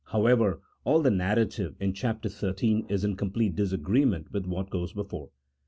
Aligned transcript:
However, 0.05 0.61
all 0.83 1.03
the 1.03 1.11
narrative 1.11 1.75
in 1.79 1.93
chap. 1.93 2.25
xiii. 2.27 2.87
is 2.89 3.03
in 3.05 3.15
complete 3.15 3.55
disagreement 3.55 4.31
with 4.31 4.47
what 4.47 4.71
goes 4.71 4.93
before. 4.93 5.29